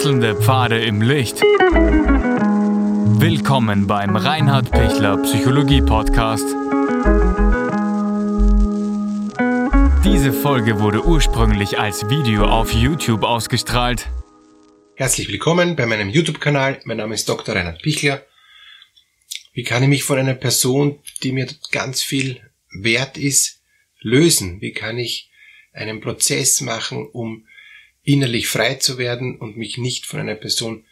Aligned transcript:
Wechselnde 0.00 0.34
Pfade 0.34 0.82
im 0.82 1.02
Licht. 1.02 1.42
Willkommen 3.20 3.86
beim 3.86 4.16
Reinhard 4.16 4.70
Pichler 4.70 5.18
Psychologie 5.18 5.82
Podcast. 5.82 6.46
Diese 10.02 10.32
Folge 10.32 10.80
wurde 10.80 11.04
ursprünglich 11.04 11.78
als 11.78 12.08
Video 12.08 12.46
auf 12.46 12.72
YouTube 12.72 13.24
ausgestrahlt. 13.24 14.08
Herzlich 14.96 15.28
willkommen 15.28 15.76
bei 15.76 15.84
meinem 15.84 16.08
YouTube-Kanal. 16.08 16.80
Mein 16.84 16.96
Name 16.96 17.14
ist 17.14 17.28
Dr. 17.28 17.54
Reinhard 17.54 17.82
Pichler. 17.82 18.24
Wie 19.52 19.64
kann 19.64 19.82
ich 19.82 19.90
mich 19.90 20.04
von 20.04 20.18
einer 20.18 20.32
Person, 20.32 21.00
die 21.22 21.32
mir 21.32 21.46
ganz 21.72 22.00
viel 22.02 22.40
wert 22.70 23.18
ist, 23.18 23.60
lösen? 24.00 24.62
Wie 24.62 24.72
kann 24.72 24.96
ich 24.96 25.30
einen 25.74 26.00
Prozess 26.00 26.62
machen, 26.62 27.06
um 27.12 27.44
innerlich 28.02 28.48
frei 28.48 28.74
zu 28.74 28.98
werden 28.98 29.38
und 29.38 29.56
mich 29.56 29.78
nicht 29.78 30.06
von 30.06 30.20
einer 30.20 30.34
Person 30.34 30.84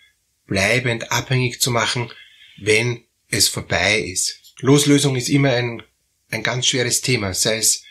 bleibend 0.47 1.11
abhängig 1.13 1.61
zu 1.61 1.71
machen, 1.71 2.11
wenn 2.59 3.05
es 3.29 3.49
vorbei 3.49 4.01
ist. 4.01 4.55
Loslösung 4.61 5.17
ist 5.17 5.29
immer 5.29 5.53
ein, 5.53 5.83
ein 6.31 6.43
ganz 6.43 6.67
schweres 6.67 7.01
Thema, 7.01 7.35
sei 7.35 7.59
es 7.59 7.85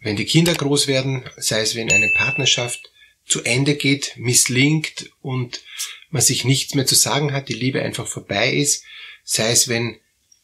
wenn 0.00 0.16
die 0.16 0.26
Kinder 0.26 0.54
groß 0.54 0.86
werden, 0.86 1.28
sei 1.36 1.60
es 1.60 1.74
wenn 1.74 1.90
eine 1.90 2.10
Partnerschaft 2.14 2.92
zu 3.26 3.42
Ende 3.42 3.74
geht, 3.74 4.14
misslingt 4.16 5.10
und 5.20 5.60
man 6.10 6.22
sich 6.22 6.44
nichts 6.44 6.74
mehr 6.74 6.86
zu 6.86 6.94
sagen 6.94 7.32
hat, 7.32 7.48
die 7.48 7.54
Liebe 7.54 7.82
einfach 7.82 8.06
vorbei 8.06 8.52
ist, 8.52 8.84
sei 9.24 9.50
es 9.50 9.68
wenn 9.68 9.98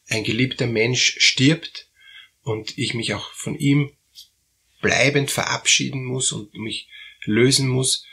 ein 0.08 0.24
geliebter 0.24 0.66
Mensch 0.66 1.16
stirbt 1.18 1.88
und 2.42 2.76
ich 2.76 2.94
mich 2.94 3.14
auch 3.14 3.32
von 3.32 3.56
ihm 3.58 3.92
bleibend 4.82 5.30
verabschieden 5.30 6.04
muss 6.04 6.32
und 6.32 6.54
mich 6.54 6.88
lösen 7.24 7.68
muss. 7.68 8.04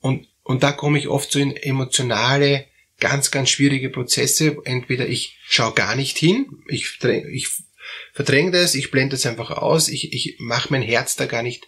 Und, 0.00 0.28
und 0.42 0.62
da 0.62 0.72
komme 0.72 0.98
ich 0.98 1.08
oft 1.08 1.30
so 1.30 1.38
in 1.38 1.56
emotionale, 1.56 2.66
ganz, 2.98 3.30
ganz 3.30 3.50
schwierige 3.50 3.90
Prozesse. 3.90 4.58
Entweder 4.64 5.08
ich 5.08 5.38
schaue 5.44 5.74
gar 5.74 5.96
nicht 5.96 6.18
hin, 6.18 6.62
ich, 6.68 6.98
ich 7.32 7.48
verdränge 8.12 8.52
das, 8.52 8.74
ich 8.74 8.90
blende 8.90 9.16
das 9.16 9.26
einfach 9.26 9.50
aus, 9.50 9.88
ich, 9.88 10.12
ich 10.12 10.36
mache 10.38 10.68
mein 10.70 10.82
Herz 10.82 11.16
da 11.16 11.26
gar 11.26 11.42
nicht 11.42 11.66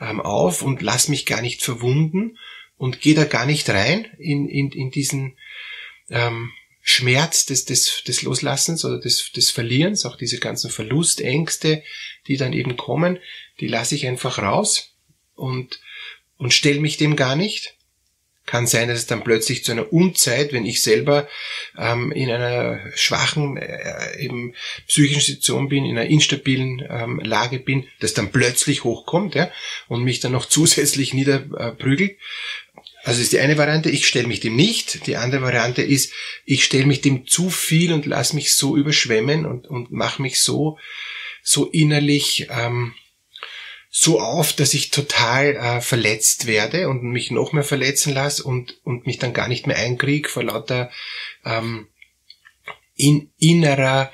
ähm, 0.00 0.20
auf 0.20 0.62
und 0.62 0.82
lass 0.82 1.08
mich 1.08 1.26
gar 1.26 1.42
nicht 1.42 1.62
verwunden 1.62 2.38
und 2.76 3.00
gehe 3.00 3.14
da 3.14 3.24
gar 3.24 3.46
nicht 3.46 3.68
rein 3.68 4.06
in, 4.18 4.48
in, 4.48 4.70
in 4.72 4.90
diesen 4.90 5.36
ähm, 6.08 6.50
Schmerz 6.82 7.44
des, 7.44 7.66
des, 7.66 8.02
des 8.04 8.22
Loslassens 8.22 8.84
oder 8.84 8.98
des, 8.98 9.32
des 9.32 9.50
Verlierens, 9.50 10.06
auch 10.06 10.16
diese 10.16 10.38
ganzen 10.38 10.70
Verlustängste, 10.70 11.82
die 12.26 12.36
dann 12.36 12.54
eben 12.54 12.76
kommen, 12.76 13.18
die 13.60 13.68
lasse 13.68 13.94
ich 13.94 14.06
einfach 14.06 14.38
raus 14.38 14.89
und, 15.40 15.80
und 16.36 16.52
stelle 16.52 16.80
mich 16.80 16.96
dem 16.96 17.16
gar 17.16 17.36
nicht. 17.36 17.74
Kann 18.46 18.66
sein, 18.66 18.88
dass 18.88 18.98
es 18.98 19.06
dann 19.06 19.22
plötzlich 19.22 19.64
zu 19.64 19.70
einer 19.70 19.92
Unzeit, 19.92 20.52
wenn 20.52 20.66
ich 20.66 20.82
selber 20.82 21.28
ähm, 21.78 22.10
in 22.10 22.30
einer 22.30 22.80
schwachen 22.96 23.56
äh, 23.56 24.18
eben 24.18 24.54
psychischen 24.88 25.20
Situation 25.20 25.68
bin, 25.68 25.84
in 25.84 25.96
einer 25.96 26.10
instabilen 26.10 26.82
ähm, 26.88 27.20
Lage 27.22 27.60
bin, 27.60 27.86
das 28.00 28.14
dann 28.14 28.32
plötzlich 28.32 28.82
hochkommt 28.82 29.34
ja, 29.34 29.50
und 29.88 30.02
mich 30.02 30.20
dann 30.20 30.32
noch 30.32 30.46
zusätzlich 30.48 31.14
niederprügelt. 31.14 32.16
Also 33.02 33.22
ist 33.22 33.32
die 33.32 33.40
eine 33.40 33.56
Variante, 33.56 33.88
ich 33.88 34.06
stelle 34.06 34.26
mich 34.26 34.40
dem 34.40 34.56
nicht. 34.56 35.06
Die 35.06 35.16
andere 35.16 35.42
Variante 35.42 35.82
ist, 35.82 36.12
ich 36.44 36.64
stelle 36.64 36.86
mich 36.86 37.00
dem 37.00 37.26
zu 37.26 37.50
viel 37.50 37.92
und 37.92 38.04
lass 38.04 38.32
mich 38.32 38.54
so 38.54 38.76
überschwemmen 38.76 39.46
und, 39.46 39.66
und 39.68 39.90
mache 39.90 40.20
mich 40.20 40.40
so, 40.40 40.78
so 41.42 41.66
innerlich 41.66 42.48
ähm, 42.50 42.94
so 43.92 44.20
auf, 44.20 44.52
dass 44.52 44.72
ich 44.72 44.90
total 44.90 45.56
äh, 45.56 45.80
verletzt 45.80 46.46
werde 46.46 46.88
und 46.88 47.02
mich 47.02 47.32
noch 47.32 47.52
mehr 47.52 47.64
verletzen 47.64 48.14
lasse 48.14 48.44
und, 48.44 48.78
und 48.84 49.04
mich 49.06 49.18
dann 49.18 49.32
gar 49.32 49.48
nicht 49.48 49.66
mehr 49.66 49.78
einkrieg 49.78 50.30
vor 50.30 50.44
lauter 50.44 50.92
ähm, 51.44 51.88
in 52.94 53.32
innerer 53.38 54.12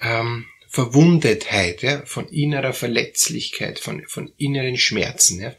ähm, 0.00 0.46
Verwundetheit, 0.68 1.82
ja, 1.82 2.04
von 2.06 2.28
innerer 2.28 2.72
Verletzlichkeit, 2.72 3.80
von, 3.80 4.04
von 4.06 4.32
inneren 4.36 4.76
Schmerzen. 4.76 5.40
Ja, 5.40 5.56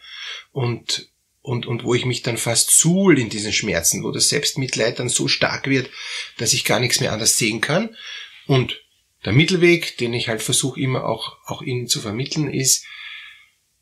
und, 0.54 1.10
und, 1.42 1.66
und 1.66 1.84
wo 1.84 1.94
ich 1.94 2.06
mich 2.06 2.22
dann 2.22 2.38
fast 2.38 2.72
suhl 2.72 3.20
in 3.20 3.30
diesen 3.30 3.52
Schmerzen, 3.52 4.04
wo 4.04 4.12
das 4.12 4.30
Selbstmitleid 4.30 5.00
dann 5.00 5.10
so 5.10 5.28
stark 5.28 5.68
wird, 5.68 5.90
dass 6.38 6.54
ich 6.54 6.64
gar 6.64 6.80
nichts 6.80 7.02
mehr 7.02 7.12
anders 7.12 7.38
sehen 7.38 7.60
kann. 7.60 7.98
Und 8.46 8.82
der 9.26 9.34
Mittelweg, 9.34 9.98
den 9.98 10.14
ich 10.14 10.30
halt 10.30 10.42
versuche 10.42 10.80
immer 10.80 11.06
auch, 11.06 11.38
auch 11.46 11.62
Ihnen 11.62 11.88
zu 11.88 12.00
vermitteln, 12.00 12.54
ist 12.54 12.86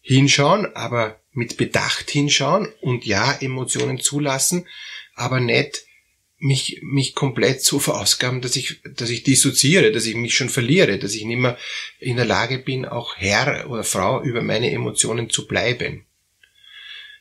hinschauen, 0.05 0.73
aber 0.75 1.19
mit 1.31 1.57
Bedacht 1.57 2.11
hinschauen 2.11 2.71
und 2.79 3.05
ja, 3.05 3.33
Emotionen 3.41 3.99
zulassen, 3.99 4.67
aber 5.15 5.39
nicht 5.39 5.83
mich, 6.37 6.79
mich 6.83 7.15
komplett 7.15 7.63
so 7.63 7.79
verausgaben, 7.79 8.39
dass 8.39 8.55
ich, 8.55 8.81
dass 8.83 9.09
ich 9.09 9.23
dissoziiere, 9.23 9.91
dass 9.91 10.05
ich 10.05 10.13
mich 10.15 10.35
schon 10.35 10.49
verliere, 10.49 10.99
dass 10.99 11.15
ich 11.15 11.25
nicht 11.25 11.39
mehr 11.39 11.57
in 11.99 12.17
der 12.17 12.25
Lage 12.25 12.59
bin, 12.59 12.85
auch 12.85 13.17
Herr 13.17 13.67
oder 13.67 13.83
Frau 13.83 14.21
über 14.21 14.43
meine 14.43 14.71
Emotionen 14.71 15.31
zu 15.31 15.47
bleiben. 15.47 16.05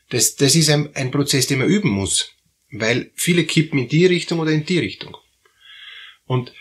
Das, 0.09 0.35
das 0.35 0.53
ist 0.55 0.69
ein, 0.69 0.95
ein 0.95 1.09
Prozess, 1.09 1.47
den 1.47 1.59
man 1.59 1.67
üben 1.67 1.89
muss, 1.89 2.33
weil 2.69 3.09
viele 3.15 3.45
kippen 3.45 3.79
in 3.79 3.89
die 3.89 4.05
Richtung 4.05 4.37
oder 4.37 4.51
in 4.51 4.65
die 4.65 4.79
Richtung. 4.79 5.17
Und 6.27 6.53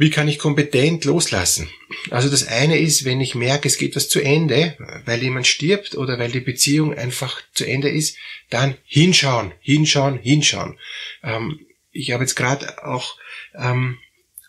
wie 0.00 0.08
kann 0.08 0.28
ich 0.28 0.38
kompetent 0.38 1.04
loslassen? 1.04 1.68
Also 2.08 2.30
das 2.30 2.48
eine 2.48 2.78
ist, 2.78 3.04
wenn 3.04 3.20
ich 3.20 3.34
merke, 3.34 3.68
es 3.68 3.76
geht 3.76 3.96
was 3.96 4.08
zu 4.08 4.18
Ende, 4.18 4.74
weil 5.04 5.22
jemand 5.22 5.46
stirbt 5.46 5.94
oder 5.94 6.18
weil 6.18 6.30
die 6.30 6.40
Beziehung 6.40 6.94
einfach 6.94 7.42
zu 7.52 7.66
Ende 7.66 7.90
ist, 7.90 8.16
dann 8.48 8.78
hinschauen, 8.86 9.52
hinschauen, 9.60 10.18
hinschauen. 10.18 10.78
Ähm, 11.22 11.66
ich 11.92 12.12
habe 12.12 12.24
jetzt 12.24 12.34
gerade 12.34 12.82
auch 12.82 13.18
ähm, 13.54 13.98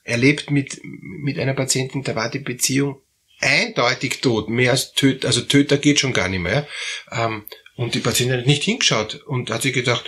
erlebt 0.06 0.52
mit, 0.52 0.80
mit 0.84 1.38
einer 1.38 1.54
Patientin, 1.54 2.04
da 2.04 2.16
war 2.16 2.32
die 2.32 2.40
Beziehung 2.40 3.02
eindeutig 3.42 4.22
tot, 4.22 4.48
mehr 4.48 4.72
als 4.72 4.94
Töter, 4.94 5.28
also 5.28 5.42
Töter 5.42 5.78
geht 5.78 6.00
schon 6.00 6.14
gar 6.14 6.30
nicht 6.30 6.40
mehr. 6.40 6.66
Ähm, 7.12 7.44
und 7.76 7.94
die 7.94 8.00
Patientin 8.00 8.38
hat 8.38 8.48
nicht 8.48 8.64
hingeschaut 8.64 9.16
und 9.26 9.50
hat 9.50 9.64
sich 9.64 9.74
gedacht, 9.74 10.06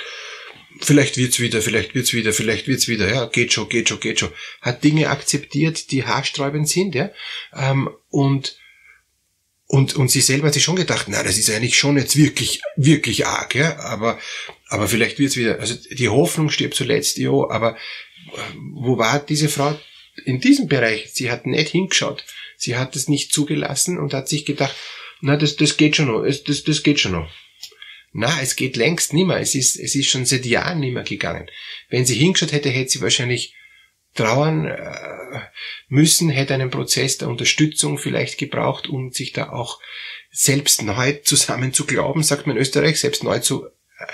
vielleicht 0.79 1.17
wird's 1.17 1.39
wieder, 1.39 1.61
vielleicht 1.61 1.95
wird's 1.95 2.13
wieder, 2.13 2.33
vielleicht 2.33 2.67
wird's 2.67 2.87
wieder, 2.87 3.09
ja, 3.09 3.25
geht 3.25 3.53
schon, 3.53 3.69
geht 3.69 3.89
schon, 3.89 3.99
geht 3.99 4.19
schon. 4.19 4.31
Hat 4.61 4.83
Dinge 4.83 5.09
akzeptiert, 5.09 5.91
die 5.91 6.05
haarsträubend 6.05 6.67
sind, 6.67 6.95
ja, 6.95 7.11
ähm, 7.55 7.89
und 8.09 8.57
und, 9.65 9.95
und 9.95 10.11
sie 10.11 10.21
selber 10.21 10.47
hat 10.47 10.53
sich 10.53 10.63
schon 10.63 10.75
gedacht, 10.75 11.07
na, 11.07 11.23
das 11.23 11.37
ist 11.39 11.49
eigentlich 11.49 11.77
schon 11.77 11.97
jetzt 11.97 12.15
wirklich, 12.15 12.61
wirklich 12.75 13.25
arg, 13.25 13.55
ja, 13.55 13.79
aber, 13.79 14.19
aber 14.67 14.87
vielleicht 14.87 15.17
wird's 15.17 15.35
wieder, 15.35 15.59
also 15.59 15.73
die 15.89 16.09
Hoffnung 16.09 16.49
stirbt 16.49 16.75
zuletzt, 16.75 17.17
jo, 17.17 17.49
aber 17.49 17.75
äh, 17.75 18.39
wo 18.75 18.99
war 18.99 19.19
diese 19.19 19.49
Frau 19.49 19.75
in 20.25 20.39
diesem 20.39 20.67
Bereich? 20.67 21.09
Sie 21.13 21.31
hat 21.31 21.47
nicht 21.47 21.69
hingeschaut. 21.69 22.23
Sie 22.57 22.77
hat 22.77 22.95
es 22.95 23.09
nicht 23.09 23.33
zugelassen 23.33 23.97
und 23.97 24.13
hat 24.13 24.29
sich 24.29 24.45
gedacht, 24.45 24.75
na, 25.21 25.37
das, 25.37 25.55
das 25.55 25.77
geht 25.77 25.95
schon 25.95 26.07
noch, 26.07 26.23
das, 26.23 26.63
das 26.63 26.83
geht 26.83 26.99
schon 26.99 27.13
noch. 27.13 27.29
Na, 28.13 28.41
es 28.41 28.55
geht 28.55 28.77
längst 28.77 29.13
nimmer. 29.13 29.39
Es 29.39 29.55
ist, 29.55 29.75
es 29.77 29.95
ist 29.95 30.07
schon 30.07 30.25
seit 30.25 30.45
Jahren 30.45 30.79
nimmer 30.79 31.03
gegangen. 31.03 31.49
Wenn 31.89 32.05
sie 32.05 32.15
hingeschaut 32.15 32.51
hätte, 32.51 32.69
hätte 32.69 32.91
sie 32.91 33.01
wahrscheinlich 33.01 33.55
trauern 34.13 34.65
äh, 34.65 35.39
müssen, 35.87 36.29
hätte 36.29 36.53
einen 36.53 36.69
Prozess 36.69 37.17
der 37.17 37.27
Unterstützung 37.27 37.97
vielleicht 37.97 38.37
gebraucht, 38.37 38.87
um 38.87 39.11
sich 39.11 39.33
da 39.33 39.49
auch 39.49 39.79
selbst 40.31 40.83
neu 40.83 41.13
zusammen 41.23 41.73
zu 41.73 41.85
glauben, 41.85 42.21
sagt 42.21 42.45
man 42.45 42.55
in 42.55 42.61
Österreich, 42.61 42.99
selbst 42.99 43.23
neu 43.23 43.39
zu 43.39 43.67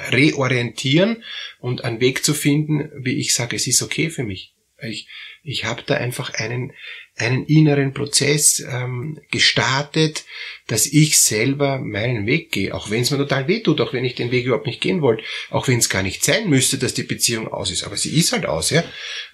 reorientieren 0.10 1.24
und 1.60 1.84
einen 1.84 2.00
Weg 2.00 2.24
zu 2.24 2.34
finden, 2.34 2.92
wie 3.04 3.20
ich 3.20 3.34
sage, 3.34 3.56
es 3.56 3.68
ist 3.68 3.82
okay 3.82 4.10
für 4.10 4.24
mich. 4.24 4.54
Ich, 4.82 5.08
ich 5.44 5.66
habe 5.66 5.84
da 5.86 5.96
einfach 5.96 6.34
einen, 6.34 6.74
einen 7.20 7.46
inneren 7.46 7.94
Prozess 7.94 8.60
ähm, 8.60 9.20
gestartet, 9.30 10.24
dass 10.68 10.86
ich 10.86 11.20
selber 11.20 11.80
meinen 11.80 12.26
Weg 12.26 12.52
gehe, 12.52 12.74
auch 12.74 12.90
wenn 12.90 13.02
es 13.02 13.12
mir 13.12 13.18
total 13.18 13.48
wehtut, 13.48 13.82
auch 13.82 13.94
wenn 13.94 14.06
ich 14.06 14.16
den 14.16 14.32
Weg 14.32 14.46
überhaupt 14.46 14.66
nicht 14.66 14.82
gehen 14.82 15.02
wollte, 15.02 15.24
auch 15.50 15.68
wenn 15.68 15.80
es 15.80 15.90
gar 15.90 16.02
nicht 16.02 16.24
sein 16.24 16.50
müsste, 16.50 16.78
dass 16.78 16.94
die 16.94 17.04
Beziehung 17.04 17.48
aus 17.48 17.72
ist. 17.72 17.84
Aber 17.84 17.98
sie 17.98 18.18
ist 18.18 18.32
halt 18.32 18.46
aus, 18.46 18.70
ja. 18.70 18.84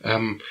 Ähm, 0.04 0.42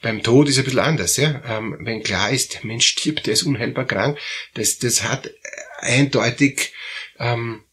beim 0.00 0.22
Tod 0.22 0.48
ist 0.48 0.58
ein 0.58 0.64
bisschen 0.64 0.80
anders, 0.80 1.16
ja. 1.16 1.42
Ähm, 1.46 1.76
wenn 1.80 2.02
klar 2.02 2.30
ist, 2.30 2.54
der 2.54 2.66
Mensch 2.66 2.86
stirbt, 2.86 3.26
der 3.26 3.32
ist 3.32 3.42
unheilbar 3.42 3.86
krank, 3.86 4.18
das, 4.54 4.78
das 4.78 5.02
hat 5.02 5.30
eindeutig 5.78 6.72
ähm, 7.18 7.64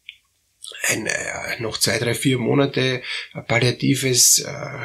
ein, 0.88 1.06
äh, 1.06 1.60
noch 1.60 1.78
zwei, 1.78 1.98
drei, 1.98 2.14
vier 2.14 2.38
Monate 2.38 3.02
palliatives 3.46 4.40
äh, 4.40 4.78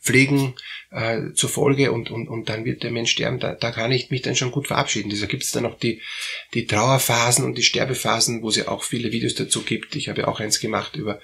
Pflegen 0.00 0.54
äh, 0.90 1.32
zur 1.34 1.50
Folge 1.50 1.92
und, 1.92 2.10
und, 2.10 2.28
und 2.28 2.48
dann 2.48 2.64
wird 2.64 2.82
der 2.82 2.90
Mensch 2.90 3.12
sterben, 3.12 3.38
da, 3.38 3.54
da 3.54 3.70
kann 3.70 3.92
ich 3.92 4.10
mich 4.10 4.22
dann 4.22 4.36
schon 4.36 4.50
gut 4.50 4.68
verabschieden. 4.68 5.10
Deshalb 5.10 5.30
gibt 5.30 5.42
es 5.42 5.50
dann 5.50 5.62
noch 5.62 5.78
die, 5.78 6.00
die 6.54 6.66
Trauerphasen 6.66 7.44
und 7.44 7.56
die 7.56 7.62
Sterbephasen, 7.62 8.42
wo 8.42 8.48
es 8.48 8.56
ja 8.56 8.68
auch 8.68 8.82
viele 8.82 9.12
Videos 9.12 9.34
dazu 9.34 9.62
gibt. 9.62 9.96
Ich 9.96 10.08
habe 10.08 10.22
ja 10.22 10.28
auch 10.28 10.40
eins 10.40 10.60
gemacht 10.60 10.96
über, 10.96 11.20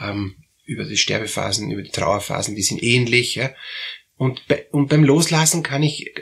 ähm, 0.00 0.36
über 0.64 0.84
die 0.84 0.96
Sterbephasen, 0.96 1.70
über 1.70 1.82
die 1.82 1.90
Trauerphasen, 1.90 2.54
die 2.54 2.62
sind 2.62 2.82
ähnlich. 2.82 3.34
Ja? 3.34 3.50
Und, 4.16 4.46
bei, 4.46 4.66
und 4.70 4.88
beim 4.88 5.02
Loslassen 5.02 5.62
kann 5.62 5.82
ich, 5.82 6.14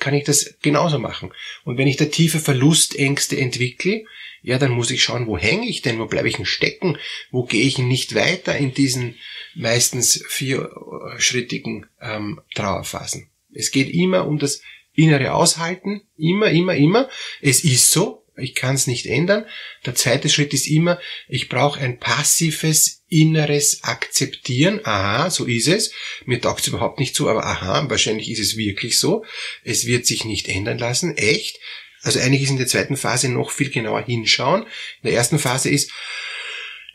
kann 0.00 0.14
ich 0.14 0.24
das 0.24 0.56
genauso 0.60 0.98
machen. 0.98 1.32
Und 1.64 1.78
wenn 1.78 1.88
ich 1.88 1.96
da 1.96 2.04
tiefe 2.04 2.40
Verlustängste 2.40 3.38
entwickle, 3.38 4.04
ja, 4.42 4.58
dann 4.58 4.72
muss 4.72 4.90
ich 4.90 5.02
schauen, 5.02 5.26
wo 5.26 5.36
hänge 5.36 5.66
ich 5.66 5.82
denn, 5.82 5.98
wo 5.98 6.06
bleibe 6.06 6.28
ich 6.28 6.36
denn 6.36 6.46
stecken, 6.46 6.98
wo 7.30 7.44
gehe 7.44 7.62
ich 7.62 7.78
nicht 7.78 8.14
weiter 8.14 8.56
in 8.56 8.72
diesen 8.72 9.16
meistens 9.54 10.24
vierschrittigen 10.28 11.86
ähm, 12.00 12.40
Trauerphasen. 12.54 13.30
Es 13.52 13.70
geht 13.70 13.92
immer 13.92 14.26
um 14.26 14.38
das 14.38 14.62
innere 14.94 15.32
Aushalten, 15.32 16.02
immer, 16.16 16.50
immer, 16.50 16.74
immer. 16.74 17.08
Es 17.40 17.64
ist 17.64 17.90
so, 17.90 18.24
ich 18.36 18.54
kann 18.54 18.74
es 18.74 18.86
nicht 18.86 19.06
ändern. 19.06 19.46
Der 19.86 19.94
zweite 19.94 20.28
Schritt 20.28 20.54
ist 20.54 20.68
immer, 20.68 21.00
ich 21.28 21.48
brauche 21.48 21.80
ein 21.80 21.98
passives 21.98 22.97
inneres 23.08 23.82
Akzeptieren. 23.84 24.80
Aha, 24.84 25.30
so 25.30 25.44
ist 25.44 25.68
es. 25.68 25.92
Mir 26.24 26.40
taugt 26.40 26.60
es 26.60 26.68
überhaupt 26.68 27.00
nicht 27.00 27.14
zu, 27.14 27.28
aber 27.28 27.44
aha, 27.44 27.88
wahrscheinlich 27.88 28.30
ist 28.30 28.40
es 28.40 28.56
wirklich 28.56 28.98
so. 28.98 29.24
Es 29.64 29.86
wird 29.86 30.06
sich 30.06 30.24
nicht 30.24 30.48
ändern 30.48 30.78
lassen. 30.78 31.16
Echt. 31.16 31.58
Also 32.02 32.20
eigentlich 32.20 32.42
ist 32.42 32.50
in 32.50 32.58
der 32.58 32.66
zweiten 32.66 32.96
Phase 32.96 33.28
noch 33.28 33.50
viel 33.50 33.70
genauer 33.70 34.02
hinschauen. 34.02 34.62
In 34.62 34.68
der 35.04 35.12
ersten 35.14 35.38
Phase 35.38 35.70
ist, 35.70 35.90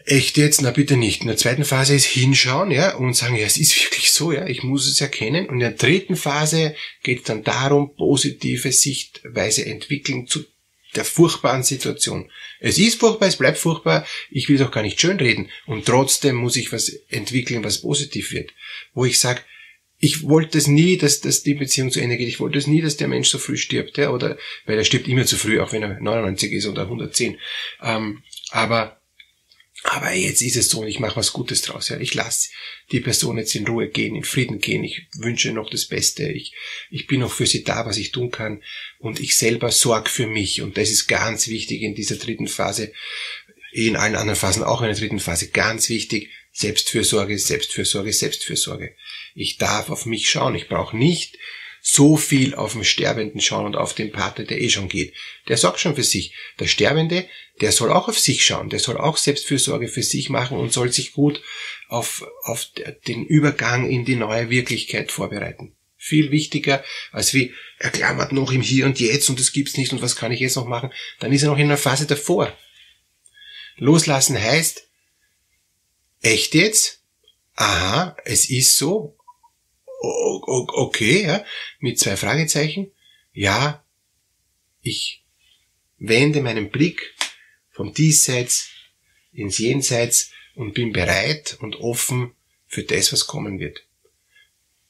echt 0.05 0.37
jetzt, 0.37 0.61
na 0.61 0.71
bitte 0.71 0.97
nicht. 0.97 1.21
In 1.21 1.27
der 1.27 1.37
zweiten 1.37 1.65
Phase 1.65 1.95
ist 1.95 2.05
hinschauen, 2.05 2.71
ja, 2.71 2.95
und 2.95 3.15
sagen, 3.15 3.35
ja, 3.35 3.45
es 3.45 3.57
ist 3.57 3.75
wirklich 3.83 4.11
so, 4.11 4.31
ja, 4.31 4.47
ich 4.47 4.63
muss 4.63 4.87
es 4.87 5.01
erkennen. 5.01 5.47
Und 5.47 5.55
in 5.55 5.59
der 5.59 5.71
dritten 5.71 6.15
Phase 6.15 6.75
geht 7.03 7.19
es 7.19 7.23
dann 7.25 7.43
darum, 7.43 7.95
positive 7.95 8.71
Sichtweise 8.71 9.65
entwickeln 9.65 10.27
zu 10.27 10.45
der 10.93 11.05
furchtbaren 11.05 11.63
Situation. 11.63 12.31
Es 12.59 12.77
ist 12.77 12.99
furchtbar, 12.99 13.27
es 13.27 13.37
bleibt 13.37 13.57
furchtbar, 13.57 14.05
ich 14.29 14.49
will 14.49 14.57
doch 14.57 14.71
gar 14.71 14.83
nicht 14.83 14.99
schönreden. 14.99 15.49
Und 15.65 15.85
trotzdem 15.85 16.35
muss 16.35 16.55
ich 16.55 16.71
was 16.71 16.89
entwickeln, 17.09 17.63
was 17.63 17.81
positiv 17.81 18.31
wird. 18.31 18.51
Wo 18.93 19.05
ich 19.05 19.19
sage, 19.19 19.41
ich 19.99 20.23
wollte 20.23 20.57
es 20.57 20.67
nie, 20.67 20.97
dass, 20.97 21.21
dass 21.21 21.43
die 21.43 21.53
Beziehung 21.53 21.89
zu 21.89 22.01
Ende 22.01 22.17
geht. 22.17 22.27
Ich 22.27 22.41
wollte 22.41 22.57
es 22.57 22.67
nie, 22.67 22.81
dass 22.81 22.97
der 22.97 23.07
Mensch 23.07 23.29
so 23.29 23.37
früh 23.37 23.55
stirbt, 23.55 23.97
ja, 23.97 24.09
oder, 24.09 24.37
weil 24.65 24.77
er 24.77 24.83
stirbt 24.83 25.07
immer 25.07 25.25
zu 25.25 25.37
früh, 25.37 25.61
auch 25.61 25.71
wenn 25.71 25.81
er 25.81 25.99
99 26.01 26.51
ist 26.51 26.67
oder 26.67 26.83
110. 26.83 27.37
Ähm, 27.81 28.21
aber 28.51 28.99
aber 29.83 30.13
jetzt 30.13 30.41
ist 30.41 30.55
es 30.55 30.69
so 30.69 30.79
und 30.81 30.87
ich 30.87 30.99
mache 30.99 31.17
was 31.17 31.33
Gutes 31.33 31.61
draus. 31.61 31.89
Ja. 31.89 31.99
Ich 31.99 32.13
lasse 32.13 32.49
die 32.91 33.01
Person 33.01 33.37
jetzt 33.37 33.53
in 33.53 33.67
Ruhe 33.67 33.89
gehen, 33.89 34.15
in 34.15 34.23
Frieden 34.23 34.59
gehen. 34.59 34.83
Ich 34.83 35.07
wünsche 35.17 35.51
noch 35.51 35.69
das 35.69 35.85
Beste. 35.85 36.23
Ich, 36.31 36.53
ich 36.89 37.05
bin 37.05 37.19
noch 37.19 37.31
für 37.31 37.45
sie 37.45 37.63
da, 37.63 37.85
was 37.85 37.97
ich 37.97 38.11
tun 38.11 38.31
kann. 38.31 38.63
Und 38.99 39.19
ich 39.19 39.35
selber 39.35 39.71
sorge 39.71 40.09
für 40.09 40.25
mich. 40.25 40.61
Und 40.61 40.77
das 40.77 40.89
ist 40.89 41.07
ganz 41.07 41.49
wichtig 41.49 41.81
in 41.81 41.95
dieser 41.95 42.15
dritten 42.15 42.47
Phase. 42.47 42.93
In 43.73 43.97
allen 43.97 44.15
anderen 44.15 44.39
Phasen 44.39 44.63
auch 44.63 44.81
in 44.81 44.87
der 44.87 44.97
dritten 44.97 45.19
Phase. 45.19 45.49
Ganz 45.49 45.89
wichtig. 45.89 46.29
Selbstfürsorge, 46.53 47.37
Selbstfürsorge, 47.37 48.13
Selbstfürsorge. 48.13 48.95
Ich 49.35 49.57
darf 49.57 49.89
auf 49.89 50.05
mich 50.05 50.29
schauen. 50.29 50.55
Ich 50.55 50.69
brauche 50.69 50.95
nicht 50.95 51.37
so 51.85 52.15
viel 52.15 52.55
auf 52.55 52.71
den 52.73 52.85
Sterbenden 52.85 53.41
schauen 53.41 53.65
und 53.65 53.75
auf 53.75 53.93
den 53.93 54.13
Partner, 54.13 54.45
der 54.45 54.61
eh 54.61 54.69
schon 54.69 54.87
geht. 54.87 55.13
Der 55.49 55.57
sorgt 55.57 55.81
schon 55.81 55.95
für 55.95 56.03
sich. 56.03 56.33
Der 56.57 56.67
Sterbende, 56.67 57.27
der 57.59 57.73
soll 57.73 57.91
auch 57.91 58.07
auf 58.07 58.17
sich 58.17 58.45
schauen. 58.45 58.69
Der 58.69 58.79
soll 58.79 58.97
auch 58.97 59.17
Selbstfürsorge 59.17 59.89
für 59.89 60.01
sich 60.01 60.29
machen 60.29 60.57
und 60.57 60.71
soll 60.71 60.93
sich 60.93 61.11
gut 61.11 61.41
auf, 61.89 62.25
auf 62.43 62.67
den 63.05 63.25
Übergang 63.25 63.89
in 63.89 64.05
die 64.05 64.15
neue 64.15 64.49
Wirklichkeit 64.49 65.11
vorbereiten. 65.11 65.75
Viel 65.97 66.31
wichtiger, 66.31 66.81
als 67.11 67.33
wie, 67.33 67.53
er 67.79 67.89
klammert 67.89 68.31
noch 68.31 68.53
im 68.53 68.61
Hier 68.61 68.85
und 68.85 69.01
Jetzt 69.01 69.29
und 69.29 69.37
das 69.37 69.51
gibt's 69.51 69.75
nicht 69.75 69.91
und 69.91 70.01
was 70.01 70.15
kann 70.15 70.31
ich 70.31 70.39
jetzt 70.39 70.55
noch 70.55 70.65
machen? 70.65 70.93
Dann 71.19 71.33
ist 71.33 71.43
er 71.43 71.49
noch 71.49 71.57
in 71.57 71.65
einer 71.65 71.77
Phase 71.77 72.07
davor. 72.07 72.57
Loslassen 73.75 74.41
heißt, 74.41 74.87
echt 76.21 76.55
jetzt? 76.55 77.01
Aha, 77.55 78.15
es 78.23 78.49
ist 78.49 78.77
so 78.77 79.17
okay, 80.03 81.23
ja, 81.23 81.45
mit 81.79 81.99
zwei 81.99 82.17
Fragezeichen. 82.17 82.91
Ja, 83.31 83.83
ich 84.81 85.23
wende 85.97 86.41
meinen 86.41 86.69
Blick 86.69 87.15
vom 87.71 87.93
Diesseits 87.93 88.69
ins 89.31 89.57
Jenseits 89.57 90.31
und 90.55 90.73
bin 90.73 90.91
bereit 90.91 91.57
und 91.61 91.77
offen 91.77 92.33
für 92.67 92.83
das, 92.83 93.13
was 93.13 93.27
kommen 93.27 93.59
wird. 93.59 93.85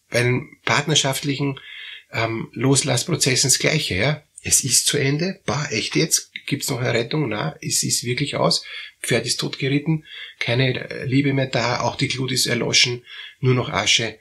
Bei 0.09 0.23
den 0.23 0.57
partnerschaftlichen 0.65 1.59
ähm, 2.11 2.49
Loslassprozessen 2.53 3.49
das 3.49 3.59
Gleiche, 3.59 3.95
ja. 3.95 4.23
Es 4.45 4.65
ist 4.65 4.87
zu 4.87 4.97
Ende, 4.97 5.39
bah, 5.45 5.67
echt 5.71 5.95
jetzt? 5.95 6.31
Gibt's 6.47 6.69
noch 6.69 6.79
eine 6.79 6.93
Rettung? 6.93 7.29
Na, 7.29 7.55
es 7.61 7.81
ist 7.83 8.03
wirklich 8.03 8.35
aus. 8.35 8.65
Pferd 9.01 9.25
ist 9.25 9.39
totgeritten, 9.39 10.05
keine 10.39 11.05
Liebe 11.05 11.31
mehr 11.31 11.45
da, 11.45 11.79
auch 11.79 11.95
die 11.95 12.09
Glut 12.09 12.31
ist 12.33 12.45
erloschen, 12.45 13.05
nur 13.39 13.53
noch 13.53 13.69
Asche. 13.69 14.19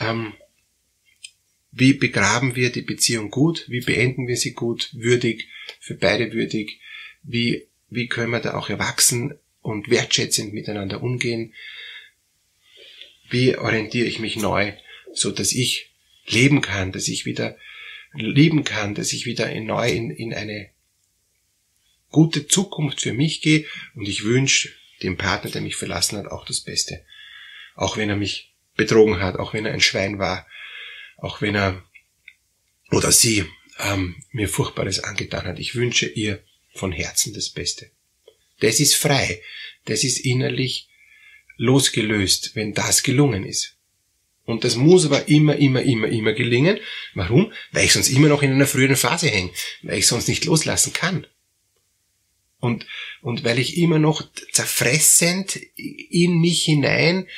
Ähm, 0.00 0.34
wie 1.70 1.94
begraben 1.94 2.54
wir 2.54 2.70
die 2.70 2.82
Beziehung 2.82 3.30
gut? 3.30 3.64
Wie 3.68 3.80
beenden 3.80 4.28
wir 4.28 4.36
sie 4.36 4.52
gut, 4.52 4.90
würdig, 4.92 5.48
für 5.80 5.94
beide 5.94 6.32
würdig? 6.32 6.80
Wie, 7.22 7.66
wie 7.88 8.08
können 8.08 8.30
wir 8.30 8.40
da 8.40 8.54
auch 8.54 8.68
erwachsen 8.68 9.38
und 9.62 9.88
wertschätzend 9.88 10.52
miteinander 10.52 11.02
umgehen? 11.02 11.54
Wie 13.30 13.56
orientiere 13.56 14.06
ich 14.06 14.18
mich 14.18 14.36
neu, 14.36 14.74
so 15.14 15.30
dass 15.30 15.52
ich 15.52 15.90
leben 16.26 16.60
kann, 16.60 16.92
dass 16.92 17.08
ich 17.08 17.24
wieder 17.24 17.56
lieben 18.12 18.64
kann, 18.64 18.94
dass 18.94 19.14
ich 19.14 19.24
wieder 19.24 19.50
in 19.50 19.64
neu 19.64 19.90
in, 19.90 20.10
in 20.10 20.34
eine 20.34 20.70
gute 22.10 22.46
Zukunft 22.46 23.00
für 23.00 23.14
mich 23.14 23.40
gehe 23.40 23.64
und 23.94 24.06
ich 24.06 24.24
wünsche 24.24 24.68
dem 25.02 25.16
Partner, 25.16 25.50
der 25.50 25.62
mich 25.62 25.76
verlassen 25.76 26.18
hat, 26.18 26.26
auch 26.26 26.44
das 26.44 26.60
Beste. 26.60 27.02
Auch 27.74 27.96
wenn 27.96 28.10
er 28.10 28.16
mich 28.16 28.51
betrogen 28.76 29.20
hat, 29.20 29.36
auch 29.36 29.54
wenn 29.54 29.66
er 29.66 29.72
ein 29.72 29.80
Schwein 29.80 30.18
war, 30.18 30.46
auch 31.16 31.40
wenn 31.40 31.54
er 31.54 31.82
oder 32.90 33.10
sie 33.10 33.44
ähm, 33.78 34.16
mir 34.32 34.48
Furchtbares 34.48 35.00
angetan 35.00 35.44
hat. 35.44 35.58
Ich 35.58 35.74
wünsche 35.74 36.06
ihr 36.06 36.42
von 36.74 36.92
Herzen 36.92 37.32
das 37.34 37.50
Beste. 37.50 37.90
Das 38.60 38.80
ist 38.80 38.94
frei, 38.94 39.40
das 39.86 40.04
ist 40.04 40.18
innerlich 40.18 40.88
losgelöst, 41.56 42.54
wenn 42.54 42.74
das 42.74 43.02
gelungen 43.02 43.44
ist. 43.44 43.76
Und 44.44 44.64
das 44.64 44.76
muss 44.76 45.06
aber 45.06 45.28
immer, 45.28 45.56
immer, 45.56 45.82
immer, 45.82 46.08
immer 46.08 46.32
gelingen. 46.32 46.78
Warum? 47.14 47.52
Weil 47.70 47.84
ich 47.84 47.92
sonst 47.92 48.08
immer 48.08 48.28
noch 48.28 48.42
in 48.42 48.52
einer 48.52 48.66
früheren 48.66 48.96
Phase 48.96 49.28
hänge, 49.28 49.52
weil 49.82 49.98
ich 49.98 50.06
sonst 50.06 50.28
nicht 50.28 50.44
loslassen 50.44 50.92
kann. 50.92 51.26
Und, 52.58 52.86
und 53.22 53.44
weil 53.44 53.58
ich 53.58 53.76
immer 53.78 53.98
noch 53.98 54.28
zerfressend 54.52 55.56
in 55.76 56.40
mich 56.40 56.64
hinein 56.64 57.28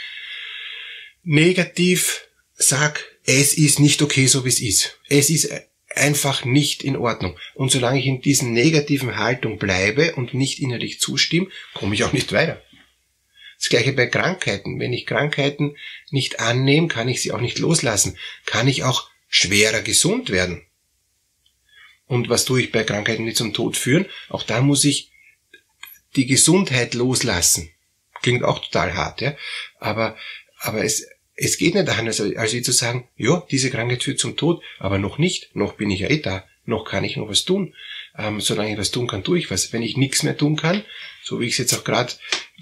negativ 1.25 2.29
sag, 2.55 3.05
es 3.25 3.55
ist 3.55 3.81
nicht 3.81 4.03
okay, 4.03 4.27
so 4.27 4.45
wie 4.45 4.51
es 4.51 4.61
ist. 4.61 4.99
Es 5.09 5.31
ist 5.31 5.51
einfach 5.95 6.45
nicht 6.45 6.83
in 6.83 6.97
Ordnung. 6.97 7.39
Und 7.55 7.71
solange 7.71 7.99
ich 7.99 8.07
in 8.07 8.21
diesen 8.21 8.53
negativen 8.53 9.17
Haltung 9.17 9.59
bleibe 9.59 10.15
und 10.15 10.35
nicht 10.35 10.61
innerlich 10.61 11.01
zustimme, 11.01 11.49
komme 11.73 11.95
ich 11.95 12.05
auch 12.05 12.13
nicht 12.13 12.33
weiter. 12.33 12.63
Das 13.59 13.69
gleiche 13.69 13.93
bei 13.93 14.07
Krankheiten. 14.07 14.79
Wenn 14.79 14.93
ich 14.93 15.07
Krankheiten 15.07 15.77
nicht 16.11 16.41
annehme, 16.41 16.89
kann 16.89 17.09
ich 17.09 17.23
sie 17.23 17.33
auch 17.33 17.41
nicht 17.41 17.59
loslassen. 17.59 18.19
Kann 18.45 18.69
ich 18.69 18.85
auch 18.85 19.09
schwerer 19.29 19.81
gesund 19.81 20.31
werden. 20.31 20.67
Und 22.07 22.29
was 22.29 22.45
tue 22.45 22.61
ich 22.61 22.73
bei 22.73 22.85
Krankheiten, 22.85 23.25
die 23.25 23.33
zum 23.33 23.55
Tod 23.55 23.77
führen? 23.77 24.07
Auch 24.29 24.43
da 24.43 24.61
muss 24.61 24.85
ich 24.85 25.13
die 26.17 26.27
Gesundheit 26.27 26.95
loslassen. 26.95 27.71
Klingt 28.23 28.45
auch 28.45 28.59
total 28.59 28.95
hart, 28.95 29.21
ja. 29.21 29.37
Aber, 29.79 30.17
aber 30.59 30.85
es, 30.85 31.07
es 31.37 31.59
geht 31.59 31.75
nicht 31.75 31.89
anders, 31.89 32.21
als 32.21 32.63
zu 32.63 32.73
sagen, 32.73 33.09
ja, 33.17 33.45
diese 33.51 33.71
Krankheit 33.71 34.03
führt 34.03 34.19
zum 34.19 34.37
Tod, 34.37 34.63
aber 34.79 34.99
noch 34.99 35.19
nicht, 35.19 35.55
noch 35.55 35.75
bin 35.75 35.91
ich 35.91 36.01
ja 36.01 36.09
eh 36.09 36.19
da, 36.19 36.45
noch 36.67 36.85
kann 36.85 37.05
ich 37.05 37.17
noch 37.17 37.29
was 37.29 37.45
tun. 37.45 37.75
Ähm, 38.17 38.41
solange 38.41 38.73
ich 38.73 38.79
was 38.79 38.91
tun 38.91 39.07
kann, 39.07 39.25
tue 39.25 39.39
ich 39.39 39.51
was. 39.51 39.73
Wenn 39.73 39.83
ich 39.83 39.97
nichts 39.97 40.23
mehr 40.23 40.37
tun 40.37 40.57
kann, 40.57 40.85
so 41.23 41.41
wie 41.41 41.47
ich 41.47 41.53
es 41.53 41.59
jetzt 41.59 41.75
auch 41.75 41.85
gerade 41.85 42.13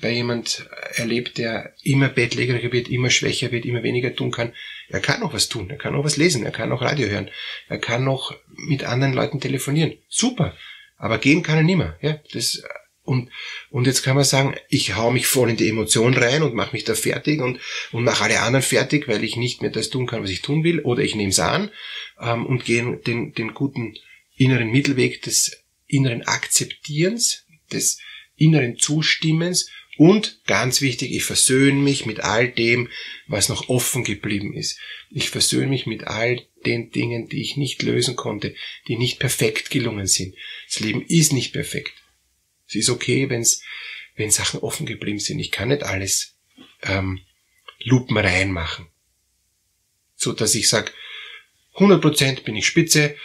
bei 0.00 0.10
jemand 0.10 0.66
erlebt, 0.94 1.38
der 1.38 1.74
immer 1.82 2.08
bettlägeriger 2.08 2.72
wird, 2.72 2.88
immer 2.88 3.10
schwächer 3.10 3.52
wird, 3.52 3.64
immer 3.66 3.82
weniger 3.82 4.14
tun 4.14 4.30
kann, 4.30 4.54
er 4.88 5.00
kann 5.00 5.20
noch 5.20 5.34
was 5.34 5.48
tun, 5.48 5.70
er 5.70 5.76
kann 5.76 5.92
noch 5.92 6.04
was 6.04 6.16
lesen, 6.16 6.44
er 6.44 6.52
kann 6.52 6.70
noch 6.70 6.82
Radio 6.82 7.08
hören, 7.08 7.30
er 7.68 7.78
kann 7.78 8.04
noch 8.04 8.34
mit 8.56 8.84
anderen 8.84 9.12
Leuten 9.12 9.40
telefonieren. 9.40 9.94
Super. 10.08 10.56
Aber 10.96 11.18
gehen 11.18 11.42
kann 11.42 11.58
er 11.58 11.64
nimmer. 11.64 11.96
Ja, 12.00 12.18
das 12.32 12.62
und, 13.04 13.30
und 13.70 13.86
jetzt 13.86 14.02
kann 14.02 14.14
man 14.14 14.24
sagen, 14.24 14.54
ich 14.68 14.94
hau 14.94 15.10
mich 15.10 15.26
voll 15.26 15.50
in 15.50 15.56
die 15.56 15.68
Emotion 15.68 16.14
rein 16.14 16.42
und 16.42 16.54
mache 16.54 16.72
mich 16.72 16.84
da 16.84 16.94
fertig 16.94 17.40
und, 17.40 17.58
und 17.90 18.04
mache 18.04 18.24
alle 18.24 18.40
anderen 18.40 18.62
fertig, 18.62 19.08
weil 19.08 19.24
ich 19.24 19.36
nicht 19.36 19.60
mehr 19.60 19.72
das 19.72 19.90
tun 19.90 20.06
kann, 20.06 20.22
was 20.22 20.30
ich 20.30 20.42
tun 20.42 20.62
will. 20.62 20.80
Oder 20.80 21.02
ich 21.02 21.16
nehme 21.16 21.30
es 21.30 21.40
an 21.40 21.70
ähm, 22.20 22.46
und 22.46 22.64
gehe 22.64 22.96
den, 22.98 23.32
den 23.32 23.54
guten 23.54 23.96
inneren 24.36 24.70
Mittelweg 24.70 25.20
des 25.22 25.64
inneren 25.88 26.22
Akzeptierens, 26.22 27.44
des 27.72 27.98
inneren 28.36 28.78
Zustimmens 28.78 29.68
und 29.98 30.40
ganz 30.46 30.80
wichtig, 30.80 31.12
ich 31.12 31.24
versöhne 31.24 31.78
mich 31.78 32.06
mit 32.06 32.20
all 32.20 32.48
dem, 32.48 32.88
was 33.26 33.48
noch 33.48 33.68
offen 33.68 34.04
geblieben 34.04 34.54
ist. 34.54 34.78
Ich 35.10 35.28
versöhne 35.28 35.66
mich 35.66 35.86
mit 35.86 36.04
all 36.04 36.40
den 36.64 36.90
Dingen, 36.90 37.28
die 37.28 37.42
ich 37.42 37.56
nicht 37.56 37.82
lösen 37.82 38.16
konnte, 38.16 38.54
die 38.88 38.96
nicht 38.96 39.18
perfekt 39.18 39.70
gelungen 39.70 40.06
sind. 40.06 40.34
Das 40.66 40.80
Leben 40.80 41.04
ist 41.06 41.32
nicht 41.32 41.52
perfekt. 41.52 42.01
Es 42.74 42.88
ist 42.88 42.90
okay, 42.90 43.28
wenn's, 43.28 43.62
wenn 44.16 44.30
Sachen 44.30 44.60
offen 44.60 44.86
geblieben 44.86 45.18
sind. 45.18 45.38
Ich 45.38 45.50
kann 45.50 45.68
nicht 45.68 45.82
alles 45.82 46.36
ähm, 46.82 47.20
lupenrein 47.80 48.52
machen. 48.52 48.88
so 50.14 50.32
dass 50.32 50.54
ich 50.54 50.68
sage, 50.68 50.92
100% 51.76 52.44
bin 52.44 52.56
ich 52.56 52.66
spitze, 52.66 53.16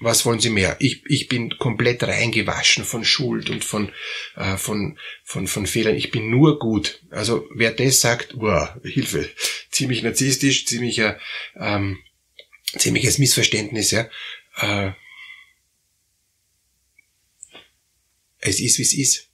was 0.00 0.24
wollen 0.24 0.38
Sie 0.38 0.50
mehr? 0.50 0.76
Ich, 0.78 1.02
ich 1.06 1.28
bin 1.28 1.58
komplett 1.58 2.04
reingewaschen 2.04 2.84
von 2.84 3.04
Schuld 3.04 3.50
und 3.50 3.64
von, 3.64 3.92
äh, 4.36 4.56
von, 4.56 4.98
von, 5.24 5.48
von 5.48 5.66
Fehlern. 5.66 5.96
Ich 5.96 6.10
bin 6.10 6.30
nur 6.30 6.58
gut. 6.58 7.02
Also 7.10 7.48
wer 7.52 7.72
das 7.72 8.00
sagt, 8.00 8.34
wow, 8.36 8.68
Hilfe, 8.84 9.28
ziemlich 9.70 10.02
narzisstisch, 10.02 10.66
ziemlicher, 10.66 11.18
ähm, 11.56 11.98
ziemliches 12.76 13.18
Missverständnis, 13.18 13.90
ja. 13.90 14.08
Äh, 14.56 14.92
es 18.48 18.60
ist, 18.60 18.78
wie 18.78 18.82
es 18.82 18.94
ist. 18.94 19.28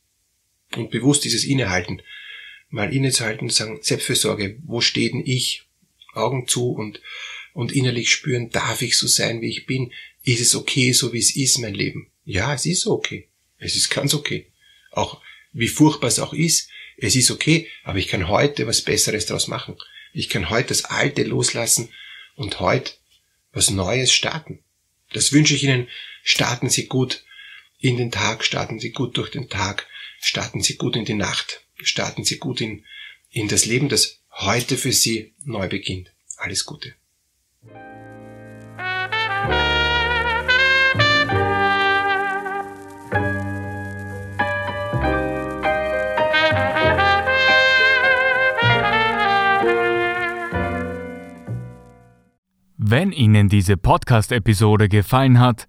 Und 0.76 0.90
bewusst 0.90 1.24
dieses 1.24 1.44
Innehalten. 1.44 2.02
Mal 2.70 2.92
innezuhalten 2.92 3.44
und 3.44 3.52
sagen, 3.52 3.78
Selbstfürsorge, 3.82 4.58
wo 4.64 4.80
steht 4.80 5.12
denn 5.12 5.24
ich? 5.24 5.62
Augen 6.14 6.46
zu 6.46 6.72
und, 6.72 7.00
und 7.52 7.72
innerlich 7.72 8.10
spüren, 8.10 8.50
darf 8.50 8.82
ich 8.82 8.96
so 8.96 9.06
sein, 9.06 9.40
wie 9.40 9.50
ich 9.50 9.66
bin? 9.66 9.92
Ist 10.22 10.40
es 10.40 10.54
okay, 10.54 10.92
so 10.92 11.12
wie 11.12 11.18
es 11.18 11.36
ist, 11.36 11.58
mein 11.58 11.74
Leben? 11.74 12.10
Ja, 12.24 12.54
es 12.54 12.66
ist 12.66 12.86
okay. 12.86 13.28
Es 13.58 13.76
ist 13.76 13.90
ganz 13.90 14.14
okay. 14.14 14.50
Auch 14.90 15.20
wie 15.52 15.68
furchtbar 15.68 16.08
es 16.08 16.18
auch 16.18 16.32
ist, 16.32 16.68
es 16.96 17.16
ist 17.16 17.30
okay, 17.30 17.68
aber 17.82 17.98
ich 17.98 18.08
kann 18.08 18.28
heute 18.28 18.66
was 18.66 18.82
Besseres 18.82 19.26
daraus 19.26 19.48
machen. 19.48 19.76
Ich 20.12 20.28
kann 20.28 20.50
heute 20.50 20.68
das 20.68 20.84
Alte 20.84 21.24
loslassen 21.24 21.88
und 22.36 22.60
heute 22.60 22.92
was 23.52 23.70
Neues 23.70 24.12
starten. 24.12 24.60
Das 25.12 25.32
wünsche 25.32 25.54
ich 25.54 25.64
Ihnen. 25.64 25.88
Starten 26.22 26.70
Sie 26.70 26.86
gut 26.86 27.24
in 27.84 27.98
den 27.98 28.10
Tag, 28.10 28.44
starten 28.44 28.78
Sie 28.78 28.92
gut 28.92 29.18
durch 29.18 29.30
den 29.30 29.50
Tag, 29.50 29.86
starten 30.18 30.62
Sie 30.62 30.76
gut 30.76 30.96
in 30.96 31.04
die 31.04 31.12
Nacht, 31.12 31.66
starten 31.82 32.24
Sie 32.24 32.38
gut 32.38 32.62
in, 32.62 32.82
in 33.28 33.46
das 33.46 33.66
Leben, 33.66 33.90
das 33.90 34.22
heute 34.30 34.78
für 34.78 34.92
Sie 34.92 35.34
neu 35.44 35.68
beginnt. 35.68 36.10
Alles 36.38 36.64
Gute. 36.64 36.94
Wenn 52.78 53.12
Ihnen 53.12 53.50
diese 53.50 53.76
Podcast-Episode 53.76 54.88
gefallen 54.88 55.38
hat, 55.38 55.68